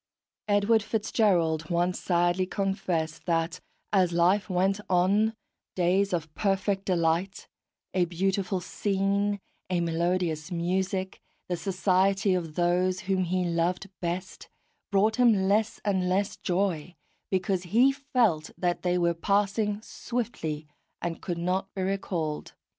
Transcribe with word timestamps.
Edward 0.47 0.81
FitzGerald 0.81 1.69
once 1.69 1.99
sadly 1.99 2.47
confessed 2.47 3.27
that, 3.27 3.59
as 3.93 4.11
life 4.11 4.49
went 4.49 4.79
on, 4.89 5.35
days 5.75 6.11
of 6.11 6.33
perfect 6.33 6.85
delight 6.85 7.47
a 7.93 8.05
beautiful 8.05 8.59
scene, 8.61 9.39
a 9.69 9.79
melodious 9.79 10.51
music, 10.51 11.19
the 11.49 11.55
society 11.55 12.33
of 12.33 12.55
those 12.55 13.01
whom 13.01 13.25
he 13.25 13.45
loved 13.45 13.91
best 14.01 14.49
brought 14.91 15.17
him 15.17 15.47
less 15.47 15.79
and 15.85 16.09
less 16.09 16.35
joy, 16.35 16.95
because 17.29 17.61
he 17.65 17.91
felt 17.91 18.49
that 18.57 18.81
they 18.81 18.97
were 18.97 19.13
passing 19.13 19.83
swiftly, 19.83 20.65
and 20.99 21.21
could 21.21 21.37
not 21.37 21.71
be 21.75 21.83
recalled. 21.83 22.53